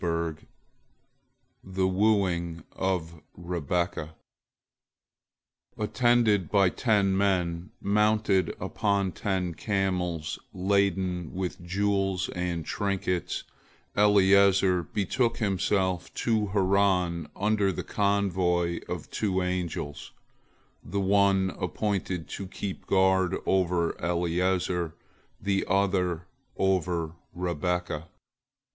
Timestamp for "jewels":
11.63-12.29